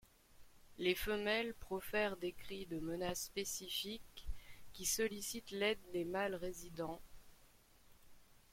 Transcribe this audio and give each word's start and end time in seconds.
Les 0.79 0.95
femelles 0.95 1.53
profèrent 1.53 2.17
des 2.17 2.31
cris 2.33 2.65
de 2.65 2.79
menace 2.79 3.25
spécifiques 3.25 4.25
qui 4.73 4.83
sollicitent 4.87 5.51
l’aide 5.51 5.77
des 5.93 6.05
mâles 6.05 6.33
résidents. 6.33 7.03